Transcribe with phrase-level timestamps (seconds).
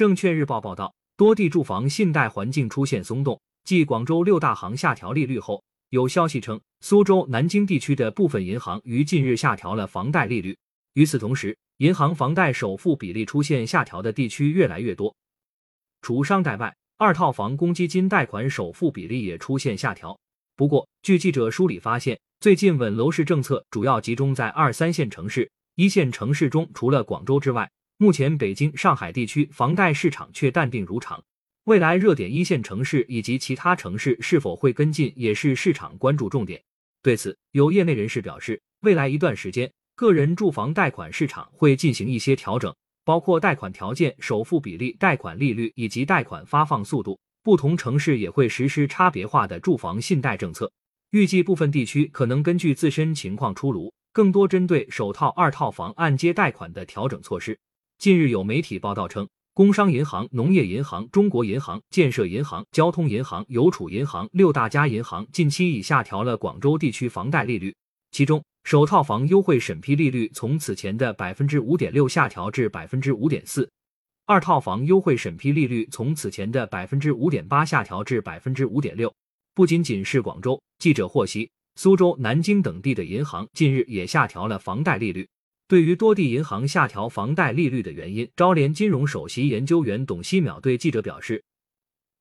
[0.00, 3.38] 证券日报报道，多地住房信贷环境出现松动。
[3.64, 10.56] 继广州六大行下调利率后，有消息称，苏州、南京地区的部分银行于近日下调了房贷利率。
[10.94, 15.14] 与此同时，银行房贷首付比例出现下调的地区越来越多。
[16.00, 20.18] 除商贷外，二套房公积金贷款首付比例也出现下调。
[20.56, 27.70] 不过，据记者梳理发现，最近稳楼市政策主要集中在二三线城市，一线城市中除了广州之外，
[28.02, 31.22] 目前北京、上海地区房贷市场却淡定如常。
[31.64, 36.58] 未来热点一线城市以及其他城市是否会跟进，也是市场关注重点。
[37.02, 42.74] 对此，有业内人士表示，未来一段时间，个人住房贷款市场会进行一些调整，
[43.04, 47.20] 包括贷款条件、首付比例、贷款利率以及贷款发放速度。
[47.42, 50.72] 不同城市也会实施差别化的住房信贷政策。
[51.10, 57.58] 预计部分地区可能根据自身情况出炉，更多针对首套、二套房按揭贷款的调整措施。
[58.00, 59.28] 近日有媒体报道称。
[59.52, 67.76] 工商银行、农业银行、中国银行、建设银行、交通银行、邮储银行六大家银行近期已下调了广州地区房贷利率，
[68.10, 73.70] 其中首套房优惠审批利率从此前的百分之五点六下调至百分之五点四，
[74.24, 79.12] 二套房优惠审批利率从此前的百分之五点八下调至百分之五点六。
[79.54, 85.28] 不仅仅是广州，记者获悉，苏州、南京等地的银行近日也下调了房贷利率。
[85.70, 91.44] 对于多地银行下调房贷利率的原因，招联金融首席研究员董希淼对记者表示：“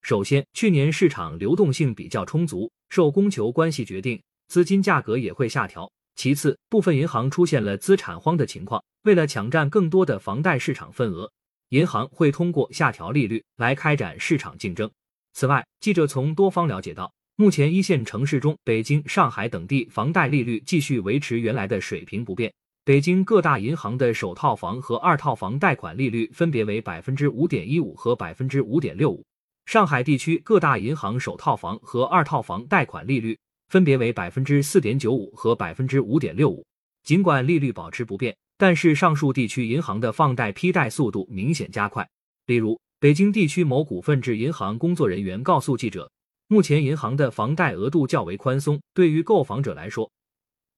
[0.06, 5.92] 首先，去年市场流动性比较充足，受供求关系决定，资金价格也会下调。
[6.16, 11.32] 其次，部分银行出现了资产荒的情况，为了抢占更多的房贷市场份额，
[11.70, 14.88] 银行会通过下调利率来开展市场竞争。
[15.34, 22.54] 此外，记者从多方了解到，目前一线城市中，北京、上海等地房贷利率继续维持原来的水平不变。”
[22.90, 29.24] 北京各大银行的首套房和二套房贷款利率分别为百分之五点一五和百分之五点六五。
[29.68, 33.38] 上海地区各大银行首套房和二套房贷款利率
[33.68, 36.66] 分别为百分之四点九五和百分之五点六五。
[37.04, 42.10] 尽管利率保持不变，但是上述地区银行的放贷批贷速度明显加快。
[42.48, 46.12] 例如，北京地区某股份制银行工作人员告诉记者，
[46.48, 50.12] 目前银行的房贷额度较为宽松，对于购房者来说，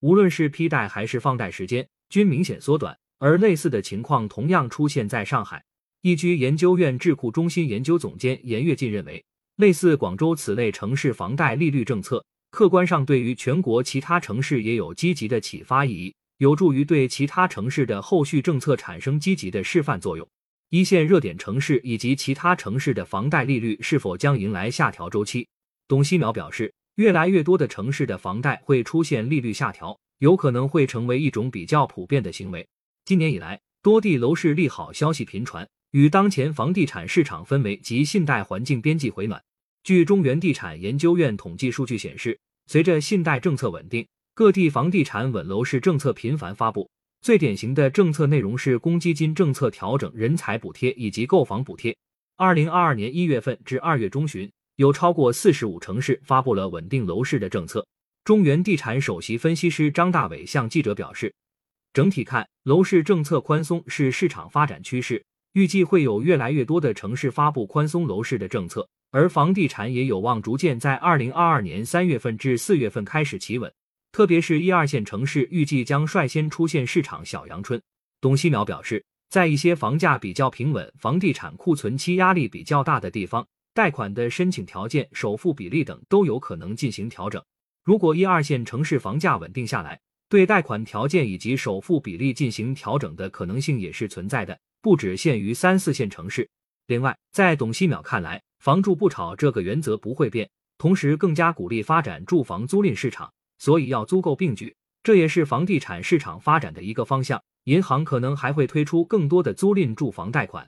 [0.01, 1.87] 无论是批贷还是放贷时间。
[2.11, 5.63] 均明显缩短，而类似的情况同样出现在上海。
[6.01, 9.23] 易居研究院智库中心研究总监严跃进认为，
[9.55, 20.27] 类似广州此类城市房贷利率政策，客观上对于全国其他城市也有积极的启发意义，有助于对其他城市的后续政策产生积极的示范作用。
[20.69, 25.47] 一线热点城市以及其他城市的房贷利率是否将迎来下调周期？
[25.87, 29.97] 董希淼表示，越来越多的城市的房贷会出现利率下调。
[30.21, 32.67] 有可能会成为一种比较普遍的行为。
[33.05, 39.41] 今年以来，多地楼市利好消息频传，与当前房地产市场氛围及信贷环境边际回暖。
[39.83, 46.87] 据中原地产研究院统计数据显示，随着信贷政策稳定，各地房地产稳楼市政策频繁发布。
[47.23, 51.97] 最典型的政策内容是公积金政策调整、人才补贴以及购房补贴。
[52.37, 57.83] 二零二二年一月份至二月中旬，有超过四十五城市发布了稳定楼市的政策。
[58.23, 61.33] 中原地产首席分析师张大伟向记者表示，
[61.91, 73.73] 整体看，楼市政策宽松是市场发展趋势，预计会有越来越多的城市发布宽松楼市的政策，而房地产也有望逐渐在二零二二年三月份至四月份开始企稳，
[74.11, 77.81] 特别是一二线城市预计将率先出现市场小阳春。
[78.21, 87.43] 董希淼表示，在一些房价比较平稳、房地产库存期压力比较大的地方，贷款的申请条件、首付比例等都有可能进行调整。
[87.83, 89.99] 如果一二线城市房价稳定下来，
[90.29, 96.47] 对贷款条件以及首付比例进行调整的可能性也是存在的，不只限于三四线城市。
[96.87, 100.47] 另外，在董希淼看来，房住不炒这个原则不会变，
[100.77, 107.41] 同时更加鼓励发展住房租赁市场，所以要租购并举，这也是房地产市场发展的一个方向。
[107.65, 110.67] 银行可能还会推出更多的租赁住房贷款。